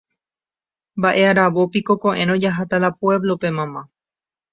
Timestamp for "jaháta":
2.45-2.81